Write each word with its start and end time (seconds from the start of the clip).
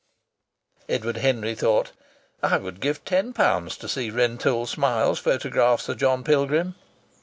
Edward 0.89 1.17
Henry 1.17 1.53
thought: 1.53 1.91
"I 2.41 2.57
would 2.57 2.79
give 2.79 3.05
ten 3.05 3.33
pounds 3.33 3.77
to 3.77 3.87
see 3.87 4.09
Rentoul 4.09 4.65
Smiles 4.65 5.19
photograph 5.19 5.79
Sir 5.79 5.93
John 5.93 6.23
Pilgrim." 6.23 6.73